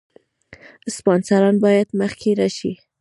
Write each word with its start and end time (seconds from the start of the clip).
سپانسران 0.95 1.55
باید 1.65 1.87
مخکې 2.01 2.29
راشي. 2.39 2.73